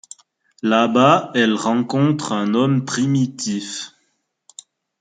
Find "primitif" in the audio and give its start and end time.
2.85-3.91